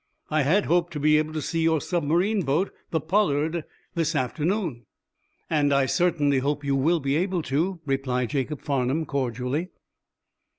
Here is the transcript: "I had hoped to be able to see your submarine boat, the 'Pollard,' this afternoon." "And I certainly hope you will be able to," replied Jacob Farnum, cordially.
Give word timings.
"I 0.31 0.41
had 0.41 0.65
hoped 0.65 0.93
to 0.93 0.99
be 0.99 1.19
able 1.19 1.31
to 1.33 1.43
see 1.43 1.61
your 1.61 1.79
submarine 1.79 2.41
boat, 2.41 2.73
the 2.89 2.99
'Pollard,' 2.99 3.65
this 3.93 4.15
afternoon." 4.15 4.87
"And 5.47 5.71
I 5.71 5.85
certainly 5.85 6.39
hope 6.39 6.63
you 6.63 6.75
will 6.75 6.99
be 6.99 7.15
able 7.15 7.43
to," 7.43 7.81
replied 7.85 8.31
Jacob 8.31 8.63
Farnum, 8.63 9.05
cordially. 9.05 9.69